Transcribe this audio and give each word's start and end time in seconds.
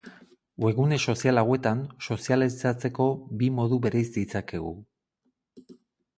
Webgune 0.63 0.97
sozial 1.11 1.41
hauetan 1.41 1.83
sozializatzeko 2.07 3.07
bi 3.43 3.51
modu 3.61 3.81
bereiz 3.85 4.05
ditzakegu. 4.19 4.75